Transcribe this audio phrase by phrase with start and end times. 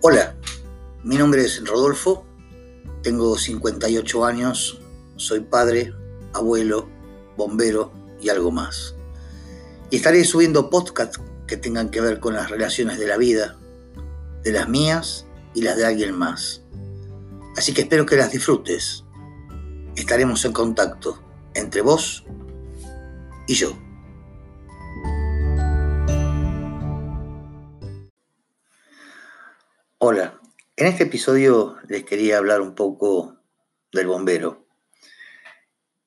[0.00, 0.36] Hola,
[1.02, 2.24] mi nombre es Rodolfo,
[3.02, 4.80] tengo 58 años,
[5.16, 5.92] soy padre,
[6.32, 6.88] abuelo,
[7.36, 8.94] bombero y algo más.
[9.90, 13.58] Y estaré subiendo podcasts que tengan que ver con las relaciones de la vida,
[14.44, 16.62] de las mías y las de alguien más.
[17.56, 19.02] Así que espero que las disfrutes.
[19.96, 21.20] Estaremos en contacto
[21.54, 22.24] entre vos
[23.48, 23.76] y yo.
[30.10, 30.40] Hola,
[30.76, 33.36] en este episodio les quería hablar un poco
[33.92, 34.64] del bombero.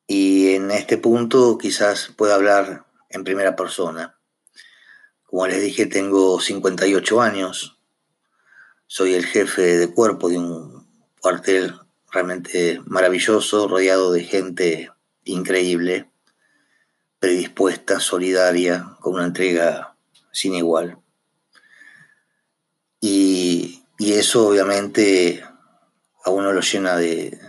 [0.08, 4.18] Y en este punto quizás pueda hablar en primera persona.
[5.26, 7.78] Como les dije, tengo 58 años.
[8.88, 10.88] Soy el jefe de cuerpo de un
[11.20, 11.76] cuartel
[12.12, 14.92] realmente maravilloso, rodeado de gente
[15.26, 16.10] increíble,
[17.20, 19.96] predispuesta, solidaria, con una entrega
[20.32, 20.98] sin igual.
[24.02, 25.44] Y eso obviamente
[26.24, 27.40] a uno lo llena de,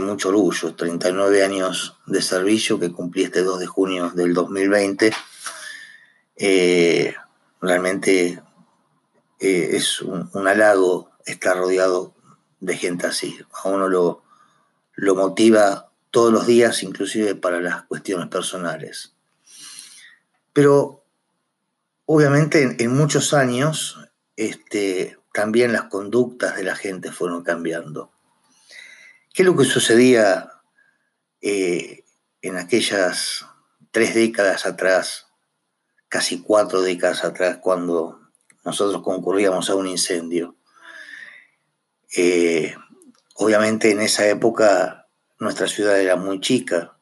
[0.00, 0.74] mucho orgullo.
[0.74, 5.12] 39 años de servicio que cumplí este 2 de junio del 2020.
[6.36, 7.14] Eh,
[7.60, 8.42] realmente
[9.38, 12.14] eh, es un, halago estar rodeado
[12.60, 13.38] de gente así.
[13.52, 14.22] A uno lo,
[14.94, 19.12] lo motiva todos los días, inclusive para las cuestiones personales.
[20.54, 21.04] Pero
[22.06, 23.98] obviamente en, muchos años
[24.36, 28.12] este, también las conductas de la gente fueron cambiando.
[29.32, 30.52] ¿Qué es lo que sucedía
[31.40, 32.04] eh,
[32.42, 33.46] en aquellas
[33.90, 35.26] tres décadas atrás,
[36.08, 38.20] casi cuatro décadas atrás, cuando
[38.64, 40.56] nosotros concurríamos a un incendio?
[42.14, 42.76] Eh,
[43.36, 46.98] obviamente en esa época nuestra ciudad era muy chica,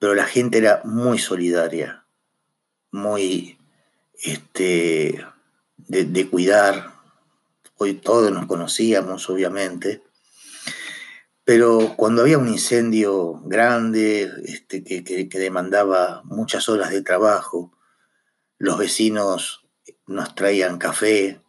[0.00, 2.04] pero la gente era muy solidaria,
[2.90, 3.58] muy
[4.22, 5.24] este,
[5.88, 6.94] de, cuidar.
[7.76, 10.02] Hoy todos nos conocíamos, obviamente.
[11.44, 17.72] Pero cuando había un incendio grande este, que, demandaba muchas horas de trabajo,
[18.58, 19.66] los vecinos
[20.06, 21.40] nos traían café,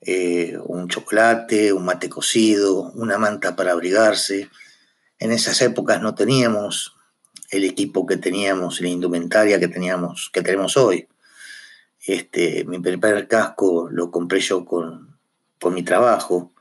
[0.00, 4.50] eh, un chocolate, un mate cocido, una manta para abrigarse.
[5.18, 6.94] En esas épocas no teníamos
[7.50, 11.08] el equipo que teníamos, la indumentaria que teníamos, que tenemos hoy.
[12.06, 15.18] Este, mi primer casco lo compré yo con,
[15.70, 16.52] mi trabajo.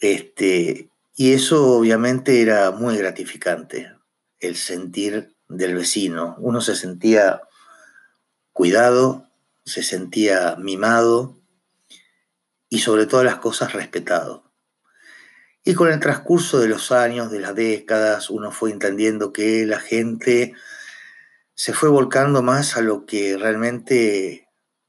[0.00, 3.92] Este, y eso obviamente era muy gratificante,
[4.40, 6.34] el sentir del vecino.
[6.38, 7.42] Uno se sentía
[8.54, 9.28] cuidado,
[9.66, 11.38] se sentía mimado
[12.70, 14.50] y sobre todas las cosas respetado.
[15.62, 19.78] Y con el transcurso de los años, de las décadas, uno fue entendiendo que la
[19.78, 20.54] gente
[21.54, 24.48] se fue volcando más a lo que realmente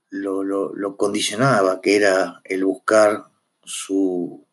[0.09, 3.25] lo, condicionaba, que era el buscar
[3.63, 4.45] su,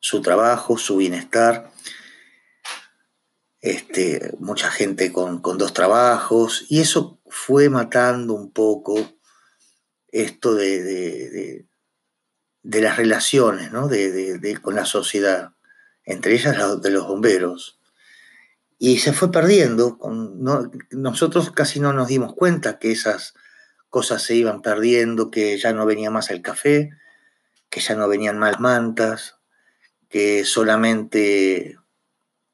[0.00, 1.70] su trabajo, su bienestar.
[3.60, 8.98] Este, mucha gente con, dos trabajos, y eso fue matando un poco
[10.08, 11.64] esto de,
[12.62, 13.88] de, las relaciones ¿no?
[14.62, 15.52] con la sociedad,
[16.04, 17.78] entre ellas de los bomberos
[18.84, 19.96] y se fue perdiendo.
[20.90, 23.34] nosotros casi no nos dimos cuenta que esas
[23.90, 26.90] cosas se iban perdiendo, que ya no venía más el café,
[27.70, 29.36] que ya no venían más mantas,
[30.08, 31.78] que solamente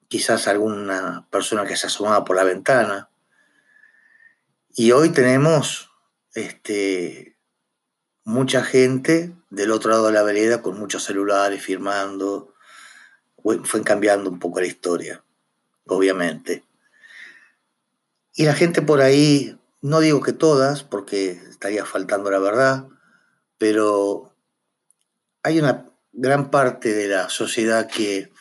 [0.09, 3.09] quizás alguna persona que se asomaba por la ventana.
[4.69, 5.91] Y hoy tenemos
[6.35, 7.39] este,
[8.25, 12.53] mucha gente del otro lado de la vereda con muchos celulares firmando.
[13.65, 15.25] Fue cambiando un poco la historia
[15.89, 16.65] obviamente.
[18.35, 22.87] Y la gente por ahí, no digo que todas, porque estaría faltando la verdad,
[23.59, 24.33] pero
[25.43, 28.33] hay una gran parte de la sociedad que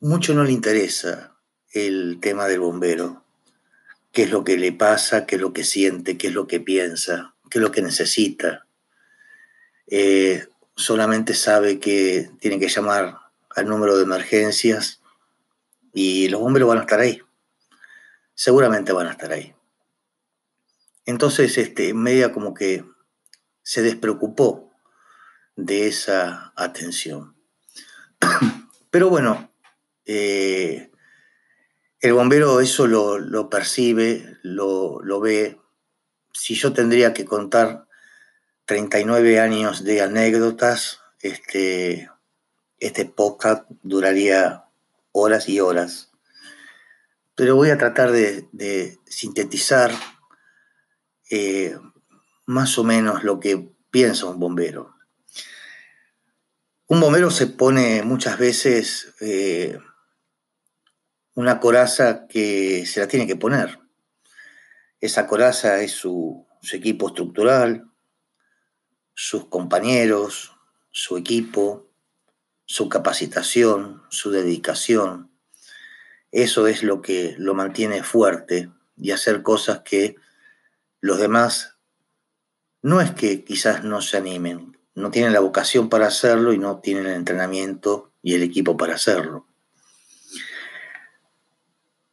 [0.00, 1.36] mucho no le interesa
[1.72, 3.24] el tema del bombero,
[4.12, 6.58] qué es lo que le pasa, qué es lo que siente, qué es lo que
[6.58, 8.66] piensa, qué es lo que necesita.
[9.86, 13.18] Eh, solamente sabe que tiene que llamar
[13.54, 15.00] al número de emergencias
[15.98, 17.22] y los bomberos van a estar ahí.
[18.34, 19.54] Seguramente van a estar ahí.
[21.06, 22.84] Entonces, este, media como que
[23.62, 24.70] se despreocupó
[25.56, 27.34] de esa atención.
[28.90, 29.50] Pero bueno,
[30.04, 30.90] eh,
[32.00, 35.58] el bombero eso lo, percibe, lo, lo, ve.
[36.34, 37.86] Si yo tendría que contar
[38.66, 42.10] 39 años de anécdotas, este,
[42.80, 44.65] este podcast duraría
[45.20, 46.10] horas y horas,
[47.34, 49.92] pero voy a tratar de, sintetizar
[51.30, 51.78] eh,
[52.44, 54.94] más o menos lo que piensa un bombero.
[56.86, 59.78] Un bombero se pone muchas veces eh,
[61.34, 63.80] una coraza que se la tiene que poner.
[65.00, 67.90] Esa coraza es su, su equipo estructural,
[69.14, 70.52] sus compañeros,
[70.90, 71.85] su equipo,
[72.66, 75.30] su capacitación, su dedicación.
[76.32, 80.16] Eso es lo que lo mantiene fuerte y hacer cosas que
[81.00, 81.76] los demás
[82.82, 86.80] no es que quizás no se animen, no tienen la vocación para hacerlo y no
[86.80, 89.46] tienen el entrenamiento y el equipo para hacerlo.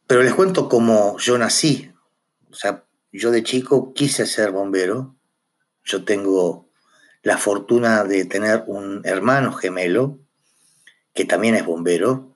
[0.06, 1.92] Pero les cuento cómo yo nací.
[2.50, 5.16] O sea, yo de chico quise ser bombero.
[5.82, 6.68] Yo tengo
[7.22, 10.23] la fortuna de tener un hermano gemelo
[11.14, 12.34] que también es bombero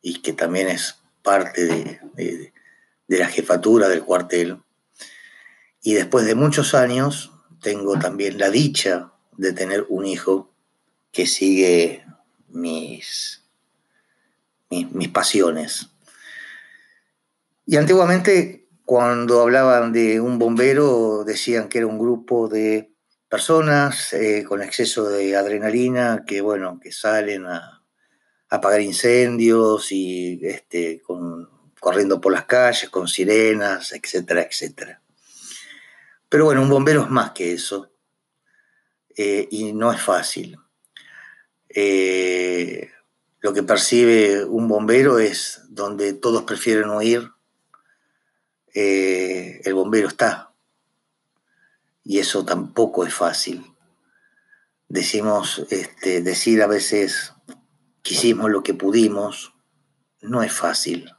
[0.00, 1.66] y que también es parte
[2.16, 2.52] de,
[3.06, 4.62] la jefatura del cuartel.
[5.82, 10.50] Y después de muchos años tengo también la dicha de tener un hijo
[11.12, 12.04] que sigue
[12.48, 13.42] mis,
[14.70, 15.90] mis, pasiones.
[17.66, 22.90] Y antiguamente, cuando hablaban de un bombero, decían que era un grupo de
[23.28, 27.77] personas eh, con exceso de adrenalina que, bueno, que salen a,
[28.48, 31.02] apagar incendios y este,
[31.80, 35.02] corriendo por las calles con sirenas, etcétera, etcétera.
[36.28, 37.90] Pero bueno, un bombero es más que eso
[39.16, 40.58] eh, y no es fácil.
[41.68, 42.90] Eh,
[43.40, 47.30] lo que percibe un bombero es donde todos prefieren huir,
[48.74, 50.52] eh, el bombero está.
[52.04, 53.64] Y eso tampoco es fácil.
[54.88, 57.34] Decimos, este, decir a veces
[58.08, 59.52] que hicimos lo que pudimos,
[60.22, 61.12] no es fácil.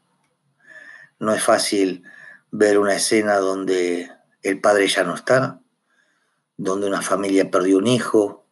[1.19, 2.03] No es fácil
[2.49, 4.09] ver una escena donde
[4.41, 5.61] el padre ya no está,
[6.57, 8.47] donde una familia perdió un hijo,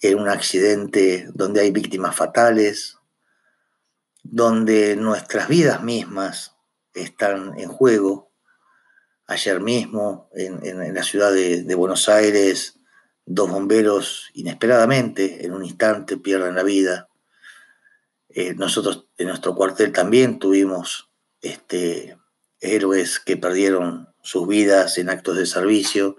[0.00, 2.98] en un accidente donde hay víctimas fatales,
[4.24, 6.56] donde nuestras vidas mismas
[6.92, 8.32] están en juego.
[9.28, 12.80] Ayer mismo, en, la ciudad de, Buenos Aires,
[13.26, 17.09] dos bomberos inesperadamente, en un instante, pierden la vida.
[18.32, 21.10] Eh, nosotros en nuestro cuartel también tuvimos
[21.40, 22.16] este,
[22.60, 26.16] héroes que perdieron sus vidas en actos de servicio.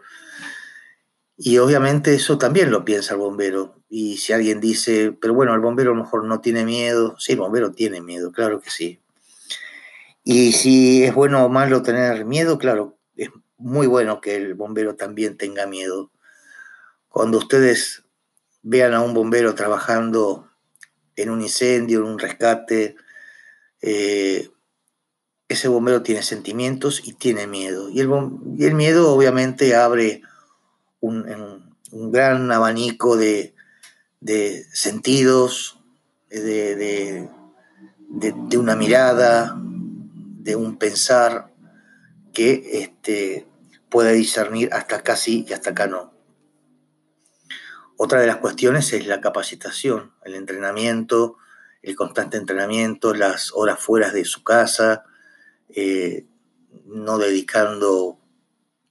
[1.38, 3.81] Y obviamente eso también lo piensa el bombero.
[3.90, 7.34] Y si alguien dice, pero bueno, el bombero a lo mejor no tiene miedo, sí,
[7.34, 9.02] el bombero tiene miedo, claro que sí.
[10.24, 14.96] Y si es bueno o malo tener miedo, claro, es muy bueno que el bombero
[14.96, 16.12] también tenga miedo.
[17.10, 18.04] Cuando ustedes
[18.62, 20.50] vean a un bombero trabajando
[21.21, 22.95] en un incendio, en un rescate,
[23.81, 24.50] eh,
[25.47, 27.89] ese bombero tiene sentimientos y tiene miedo.
[27.89, 30.21] Y el, miedo obviamente abre
[31.00, 33.53] un, gran abanico de,
[34.71, 35.79] sentidos,
[36.29, 37.27] de,
[38.09, 41.51] de, una mirada, de un pensar
[42.33, 43.45] que este,
[43.89, 46.13] puede discernir hasta acá sí y hasta acá no.
[47.98, 51.38] Otra de las cuestiones es la capacitación, el entrenamiento,
[51.82, 55.04] el constante entrenamiento, las horas fuera de su casa,
[55.70, 56.26] eh,
[56.86, 58.20] no dedicando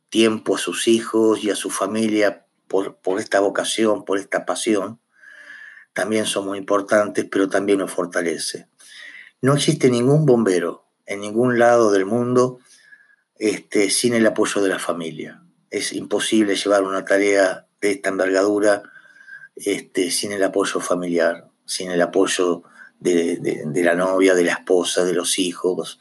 [0.08, 5.00] tiempo a sus hijos y a su familia por, esta vocación, por esta pasión,
[5.92, 8.68] también son muy importantes, pero también nos fortalece.
[9.40, 12.58] No existe ningún bombero en ningún lado del mundo
[13.36, 15.42] este, sin el apoyo de la familia.
[15.70, 18.82] Es imposible llevar una tarea de esta envergadura
[19.56, 22.62] este, sin el apoyo familiar, sin el apoyo
[22.98, 25.98] de, la novia, de la esposa, de los hijos,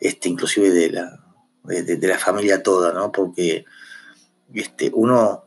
[0.00, 1.20] este, inclusive de la,
[1.64, 3.12] de, la familia toda, ¿no?
[3.12, 3.64] Porque
[4.52, 5.46] este, uno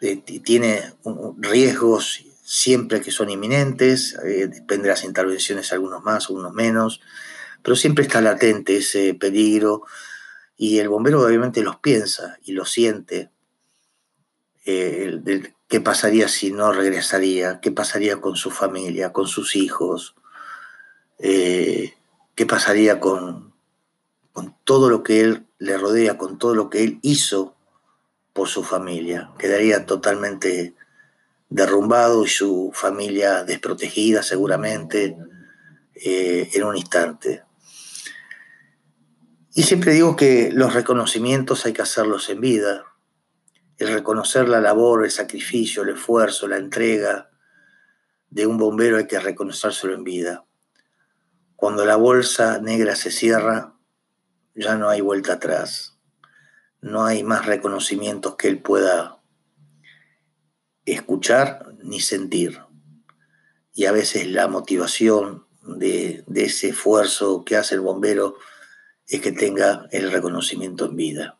[0.00, 0.94] eh, tiene
[1.38, 7.00] riesgos siempre que son inminentes, eh, depende de las intervenciones, algunos más, algunos menos,
[7.62, 9.82] pero siempre está latente ese peligro
[10.56, 13.30] y el bombero obviamente los piensa y los siente.
[14.66, 15.20] Eh,
[15.68, 17.60] ¿Qué pasaría si no regresaría?
[17.60, 20.14] ¿Qué pasaría con su familia, con sus hijos?
[21.18, 23.52] ¿Qué pasaría con,
[24.32, 27.54] con todo lo que él le rodea, con todo lo que él hizo
[28.32, 29.30] por su familia.
[29.38, 30.74] Quedaría totalmente
[31.48, 35.16] derrumbado y su familia desprotegida seguramente
[35.94, 37.42] eh, en un instante.
[39.54, 42.84] Y siempre digo que los reconocimientos hay que hacerlos en vida.
[43.80, 47.30] El reconocer la labor, el sacrificio, el esfuerzo, la entrega
[48.28, 50.44] de un bombero hay que reconocérselo en vida.
[51.56, 53.74] Cuando la bolsa negra se cierra,
[54.54, 55.98] ya no hay vuelta atrás,
[56.82, 59.22] no hay más reconocimientos que él pueda
[60.84, 62.60] escuchar ni sentir.
[63.72, 68.36] y a veces la motivación de, ese esfuerzo que hace el bombero
[69.06, 71.39] es que tenga el reconocimiento en vida.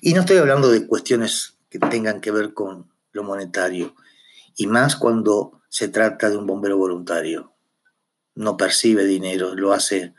[0.00, 3.94] Y no estoy hablando de cuestiones que tengan que ver con lo monetario,
[4.56, 7.52] y más cuando se trata de un bombero voluntario.
[8.34, 10.14] No percibe dinero, lo hace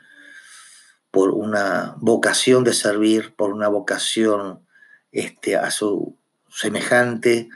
[1.10, 4.66] por una vocación de servir, por una vocación
[5.10, 6.16] este, a su
[6.48, 7.48] semejante,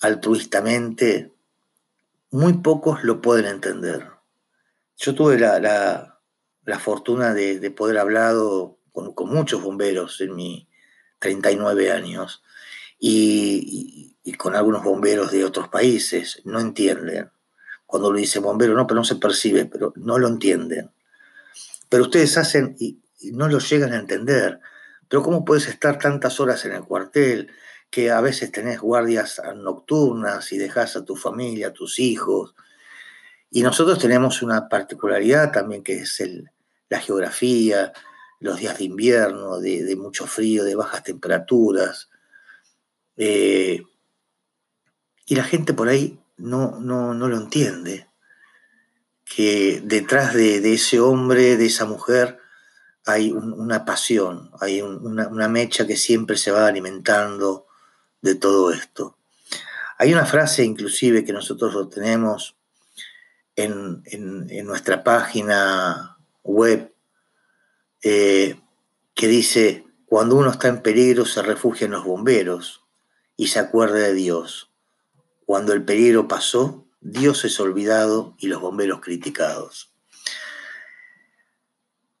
[0.00, 1.32] altruistamente.
[2.30, 4.06] Muy pocos lo pueden entender.
[4.96, 6.18] Yo tuve la,
[6.80, 8.34] fortuna de, poder hablar
[8.92, 10.67] con, con, muchos bomberos en mis
[11.18, 12.42] 39 años
[12.98, 16.42] y, con algunos bomberos de otros países.
[16.44, 17.30] No entienden.
[17.86, 20.90] Cuando lo dice bombero, no, pero no se percibe, pero no lo entienden.
[21.88, 24.60] Pero ustedes hacen y, y no lo llegan a entender.
[25.08, 27.50] Pero ¿cómo puedes estar tantas horas en el cuartel?
[27.90, 32.54] que a veces tenés guardias nocturnas y dejas a tu familia, a tus hijos,
[33.50, 36.50] y nosotros tenemos una particularidad también que es el,
[36.90, 37.92] la geografía,
[38.40, 42.08] los días de invierno, de, mucho frío, de bajas temperaturas.
[43.16, 43.82] Eh,
[45.26, 48.08] y la gente por ahí no, no, no lo entiende,
[49.24, 52.38] que detrás de, ese hombre, de esa mujer,
[53.04, 57.66] hay una pasión, hay una, mecha que siempre se va alimentando
[58.20, 59.16] de todo esto.
[59.98, 62.56] Hay una frase inclusive que nosotros lo tenemos
[63.56, 64.02] en,
[64.64, 66.94] nuestra página web
[68.02, 68.60] eh,
[69.14, 72.84] que dice, cuando uno está en peligro se refugia en los bomberos
[73.36, 74.72] y se acuerda de Dios.
[75.44, 79.92] Cuando el peligro pasó, Dios es olvidado y los bomberos criticados.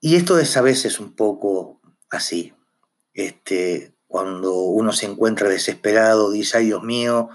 [0.00, 1.80] Y esto es a veces un poco
[2.10, 2.54] así.
[3.14, 7.30] Este, cuando uno se encuentra desesperado, dice, ay Dios mío,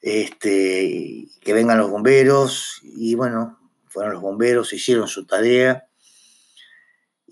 [0.00, 5.88] este, que vengan los bomberos, y bueno, fueron los bomberos, hicieron su tarea,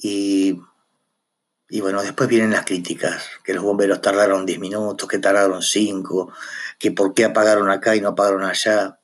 [0.03, 0.61] y,
[1.69, 6.33] y bueno, después vienen las críticas, que los bomberos tardaron 10 minutos, que tardaron 5,
[6.79, 8.99] que por qué apagaron acá y no apagaron allá.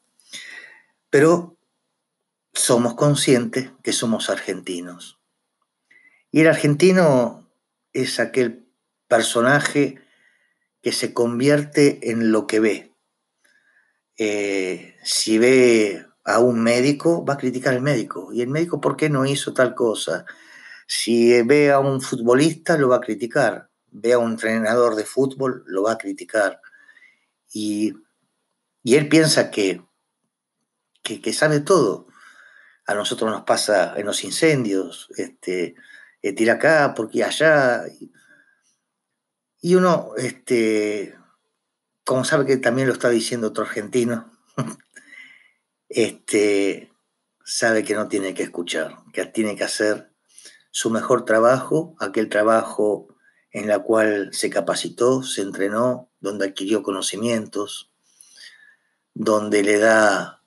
[1.09, 1.57] Pero
[2.53, 5.21] somos conscientes que somos argentinos.
[6.33, 7.49] Y el argentino
[7.93, 8.67] es aquel
[9.07, 10.03] personaje
[10.83, 12.93] que se convierte en lo que ve.
[14.17, 18.33] Eh, si ve a un médico, va a criticar al médico.
[18.33, 20.27] ¿Y el médico por qué no hizo tal cosa?
[20.91, 23.69] Si ve a un futbolista, lo va a criticar.
[23.91, 26.63] Ve a un entrenador de fútbol, lo va a criticar.
[27.53, 27.95] Y,
[28.85, 29.83] él piensa que,
[31.03, 32.07] que, sabe todo.
[32.87, 35.75] A nosotros nos pasa en los incendios, este,
[36.23, 37.85] eh, tira acá, porque allá.
[39.61, 41.15] Y uno, este,
[42.03, 44.33] como sabe que también lo está diciendo otro argentino,
[45.91, 46.91] este,
[47.45, 50.09] sabe que no tiene que escuchar, que tiene que hacer
[50.79, 53.09] su mejor trabajo, aquel trabajo
[53.51, 57.91] en la cual se capacitó, se entrenó, donde adquirió conocimientos,
[59.13, 60.41] donde le da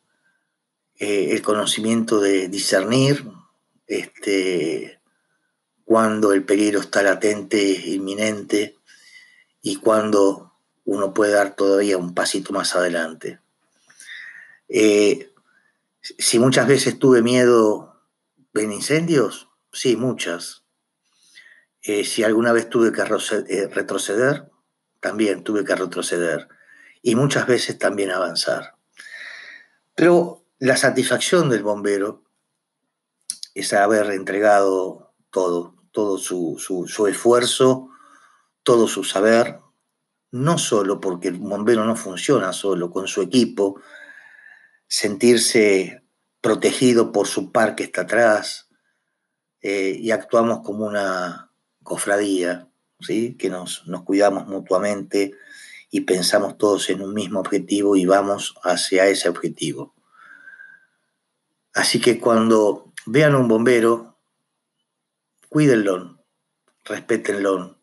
[0.96, 3.30] eh, el conocimiento de discernir
[3.88, 5.02] este,
[5.84, 8.78] cuando el peligro está latente, inminente,
[9.62, 10.54] y cuando
[10.86, 13.42] uno puede dar todavía un pasito más adelante.
[14.70, 15.34] Eh,
[16.00, 18.02] si muchas veces tuve miedo
[18.54, 20.63] en incendios, sí, muchas.
[21.82, 24.50] Eh, si alguna vez tuve que eh, retroceder,
[25.00, 26.48] también tuve que retroceder.
[27.01, 28.75] Y muchas veces también avanzar.
[29.96, 32.24] Pero la satisfacción del bombero
[33.56, 37.90] es haber entregado todo, todo su, su esfuerzo,
[38.63, 39.60] todo su saber,
[40.32, 43.82] no solo porque el bombero no funciona solo, con su equipo,
[44.88, 46.04] sentirse
[46.42, 48.70] protegido por su par que está atrás,
[49.62, 51.51] eh, y actuamos como una
[51.84, 52.68] cofradía,
[53.00, 53.36] ¿sí?
[53.36, 55.34] que nos, nos cuidamos mutuamente
[55.89, 59.94] y pensamos todos en un mismo objetivo y vamos hacia ese objetivo.
[61.74, 64.18] Así que cuando vean a un bombero,
[65.50, 66.24] cuídenlo,
[66.86, 67.77] respétenlo,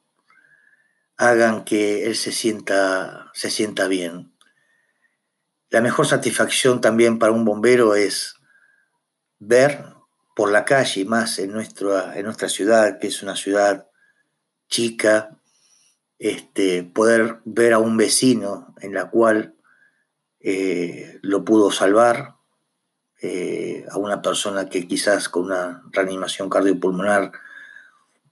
[1.16, 4.32] hagan que él se sienta, se sienta bien.
[5.70, 8.37] La mejor satisfacción también para un bombero es
[9.38, 9.98] ver
[10.38, 13.88] por la calle, más en nuestra, en nuestra ciudad, que es una ciudad
[14.68, 15.37] chica,
[16.21, 19.57] este, poder ver a un vecino en la cual
[20.38, 22.37] eh, lo pudo salvar,
[23.21, 27.33] eh, a una persona que quizás con una reanimación cardiopulmonar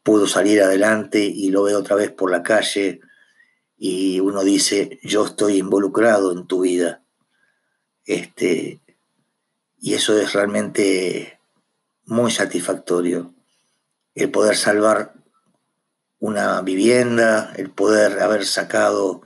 [0.04, 3.00] pudo salir adelante y lo ve otra vez por la calle
[3.76, 7.02] y uno dice, yo estoy involucrado en tu vida.
[8.04, 8.80] Este,
[9.80, 11.35] y eso es realmente
[12.06, 13.34] muy satisfactorio.
[14.14, 15.14] El poder salvar
[16.18, 19.22] una vivienda, el poder haber sacado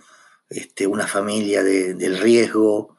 [0.49, 2.96] este, una familia del riesgo,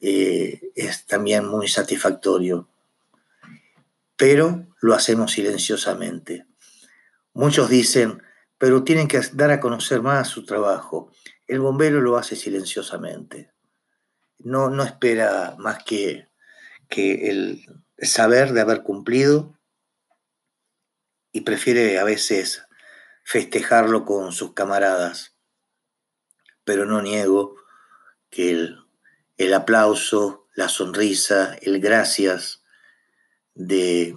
[0.00, 2.68] eh, es también muy satisfactorio.
[4.16, 6.46] Pero lo hacemos silenciosamente.
[7.32, 8.22] Muchos dicen,
[8.58, 11.12] pero tienen que dar a conocer más su trabajo.
[11.46, 13.52] El bombero lo hace silenciosamente.
[14.38, 16.28] No, no espera más que,
[16.88, 17.64] que el
[18.06, 19.58] saber de haber cumplido
[21.32, 22.62] y prefiere a veces
[23.24, 25.34] festejarlo con sus camaradas.
[26.64, 27.56] Pero no niego
[28.30, 28.74] que
[29.36, 32.62] el, aplauso, la sonrisa, el gracias
[33.54, 34.14] de,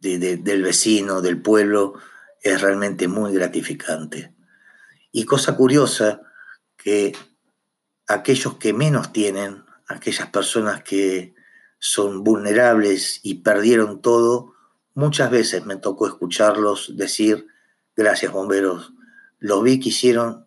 [0.00, 1.94] del vecino, del pueblo,
[2.40, 4.34] es realmente muy gratificante.
[5.12, 6.22] Y cosa curiosa,
[6.76, 7.12] que
[8.08, 11.34] aquellos que menos tienen, aquellas personas que
[11.84, 14.54] son vulnerables y perdieron todo,
[14.94, 17.48] muchas veces me tocó escucharlos decir,
[17.96, 18.92] gracias bomberos,
[19.40, 20.46] lo vi que hicieron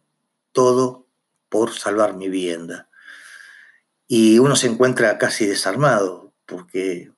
[0.54, 1.10] todo
[1.50, 2.88] por salvar mi vivienda.
[4.08, 7.12] Y uno se encuentra casi desarmado, porque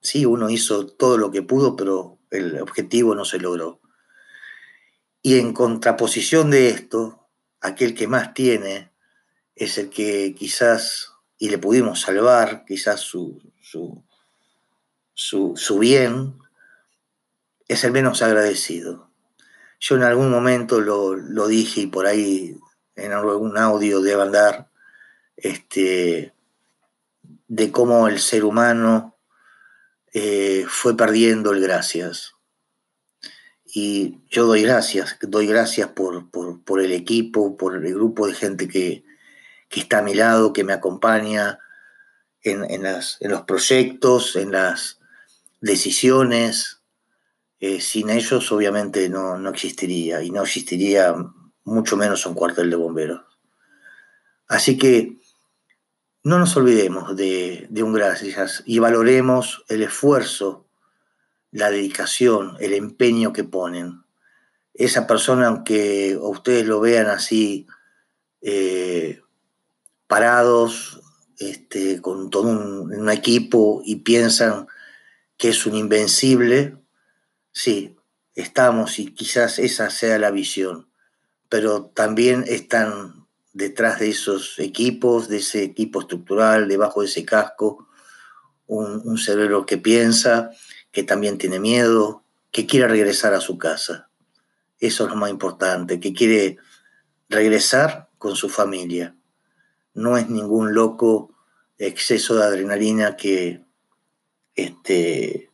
[0.00, 3.80] sí, uno hizo todo lo que pudo, pero el objetivo no se logró.
[5.22, 7.28] Y en contraposición de esto,
[7.60, 8.90] aquel que más tiene
[9.54, 11.09] es el que quizás,
[11.40, 14.04] y le pudimos salvar, quizás su, su,
[15.14, 16.38] su, bien,
[17.66, 19.10] es el menos agradecido.
[19.80, 22.58] Yo en algún momento lo, lo dije y por ahí
[22.94, 24.68] en algún audio de andar,
[25.38, 26.34] este,
[27.48, 29.16] de cómo el ser humano
[30.12, 32.34] eh, fue perdiendo el gracias.
[33.64, 38.68] Y yo doy gracias, doy gracias por, por, el equipo, por el grupo de gente
[38.68, 39.04] que,
[39.78, 41.60] está a mi lado, que me acompaña
[42.42, 42.82] en, en,
[43.30, 44.98] los proyectos, en las
[45.60, 46.82] decisiones.
[47.60, 51.14] Eh, sin ellos obviamente no, no existiría y no existiría
[51.62, 53.20] mucho menos un cuartel de bomberos.
[54.48, 55.18] Así que
[56.24, 60.66] no nos olvidemos de, de un gracias y valoremos el esfuerzo
[61.52, 64.04] la dedicación, el empeño que ponen.
[64.74, 67.66] Esa persona, aunque ustedes lo vean así,
[68.40, 69.20] eh,
[70.10, 71.00] parados,
[71.38, 74.66] este, con todo un, equipo y piensan
[75.36, 76.76] que es un invencible,
[77.52, 77.96] sí,
[78.34, 80.90] estamos y quizás esa sea la visión,
[81.48, 87.86] pero también están detrás de esos equipos, de ese equipo estructural, debajo de ese casco,
[88.66, 90.50] un, un cerebro que piensa
[90.90, 94.10] que también tiene miedo, que quiere regresar a su casa.
[94.80, 96.58] Eso es lo más importante, que quiere
[97.28, 99.14] regresar con su familia.
[99.94, 101.34] No es ningún loco
[101.78, 103.64] exceso de adrenalina que,
[104.54, 105.50] este,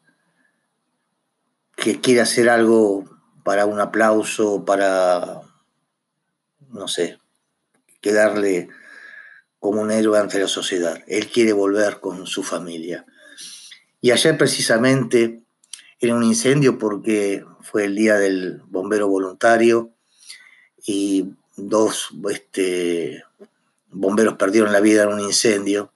[1.76, 3.04] que quiere hacer algo
[3.44, 5.42] para un aplauso, para,
[6.68, 7.18] no sé,
[8.00, 8.68] quedarle
[9.58, 11.02] como un héroe ante la sociedad.
[11.06, 13.06] Él quiere volver con su familia.
[14.00, 15.42] Y ayer precisamente
[15.98, 19.92] era un incendio porque fue el día del bombero voluntario
[20.86, 23.24] y dos este,
[23.90, 25.92] bomberos perdieron la vida en un incendio.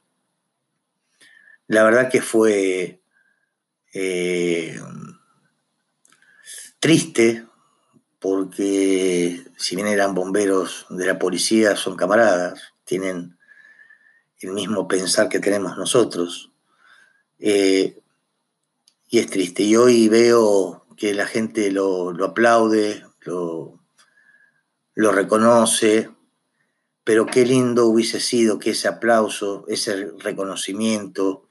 [1.66, 3.00] La verdad que fue
[3.92, 4.80] eh,
[6.78, 7.46] triste
[8.18, 13.38] porque si bien eran bomberos de la policía, son camaradas, tienen
[14.40, 16.50] el mismo pensar que tenemos nosotros.
[17.38, 17.98] Eh,
[19.08, 19.62] y es triste.
[19.62, 23.80] Y hoy veo que la gente lo, aplaude, lo,
[24.94, 26.10] lo, reconoce,
[27.10, 31.48] pero qué lindo hubiese sido que ese aplauso, ese reconocimiento,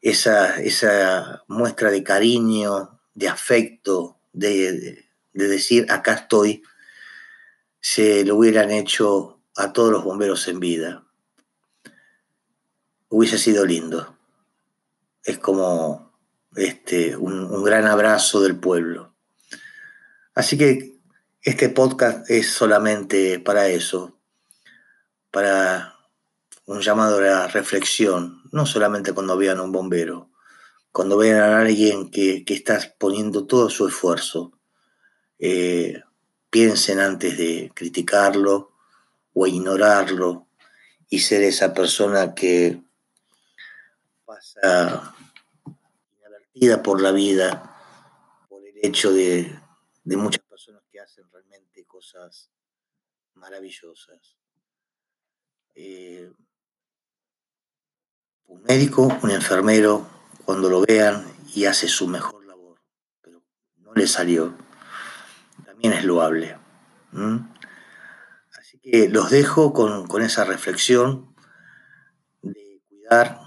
[0.00, 6.62] esa, esa muestra de cariño, de afecto, de, de decir acá estoy,
[7.80, 11.04] se lo hubieran hecho a todos los bomberos en vida.
[13.10, 14.16] Hubiese sido lindo
[15.28, 16.10] es como
[16.56, 19.14] este, un, gran abrazo del pueblo.
[20.34, 20.96] Así que
[21.42, 24.17] este podcast es solamente para eso,
[25.30, 25.94] para
[26.66, 30.30] un llamado a la reflexión, no solamente cuando vean a un bombero,
[30.92, 34.52] cuando vean a alguien que, está poniendo todo su esfuerzo,
[35.38, 36.02] eh,
[36.50, 38.72] piensen antes de criticarlo
[39.32, 40.48] o ignorarlo
[41.08, 42.82] y ser esa persona que
[44.24, 45.14] pasa
[46.82, 47.76] por la vida
[48.48, 49.58] por el hecho de,
[50.04, 52.50] muchas personas que hacen realmente cosas
[53.34, 54.37] maravillosas.
[55.80, 56.32] Eh,
[58.46, 60.08] Un médico, un enfermero,
[60.44, 62.80] cuando lo vean y hace su mejor labor,
[63.22, 63.44] pero
[63.76, 64.56] no le salió,
[65.64, 66.58] también es loable.
[68.58, 71.32] Así que los dejo con, con esa reflexión
[72.42, 73.40] de cuidar,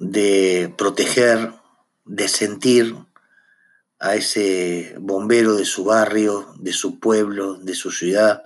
[0.00, 1.52] de proteger,
[2.04, 2.96] de sentir
[4.00, 8.42] a ese bombero de su barrio, de su pueblo, de su ciudad,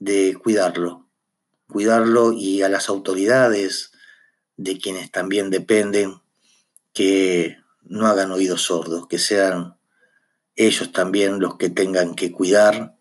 [0.00, 1.09] de cuidarlo,
[1.70, 3.92] cuidarlo y a las autoridades
[4.56, 6.20] de quienes también dependen
[6.92, 9.76] que no hagan oídos sordos, que sean
[10.56, 12.98] ellos también los que tengan que cuidar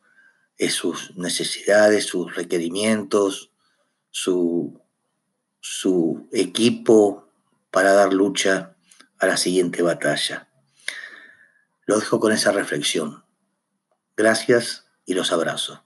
[0.68, 3.52] sus necesidades, sus requerimientos,
[4.12, 4.82] su,
[5.62, 7.30] su equipo
[7.72, 8.76] para dar lucha
[9.20, 10.50] a la siguiente batalla.
[11.86, 13.24] Lo dejo con esa reflexión.
[14.18, 15.84] Gracias y los abrazo.